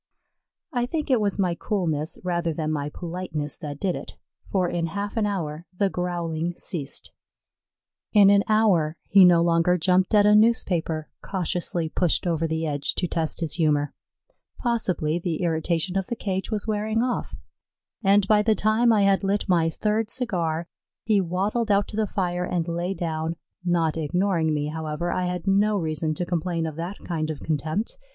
[0.73, 4.17] I think it was my coolness rather than my politeness that did it,
[4.51, 7.13] for in half an hour the growling ceased.
[8.11, 12.95] In an hour he no longer jumped at a newspaper cautiously pushed over the edge
[12.95, 13.93] to test his humor;
[14.57, 17.35] possibly the irritation of the cage was wearing off,
[18.03, 20.67] and by the time I had lit my third cigar,
[21.05, 25.45] he waddled out to the fire and lay down; not ignoring me, however, I had
[25.45, 27.99] no reason to complain of that kind of contempt.